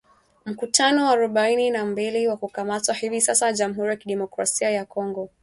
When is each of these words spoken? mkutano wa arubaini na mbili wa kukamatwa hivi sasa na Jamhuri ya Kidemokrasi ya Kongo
mkutano 0.45 1.05
wa 1.05 1.11
arubaini 1.11 1.69
na 1.69 1.85
mbili 1.85 2.27
wa 2.27 2.37
kukamatwa 2.37 2.95
hivi 2.95 3.21
sasa 3.21 3.45
na 3.45 3.53
Jamhuri 3.53 3.87
ya 3.89 3.95
Kidemokrasi 3.95 4.63
ya 4.63 4.85
Kongo 4.85 5.29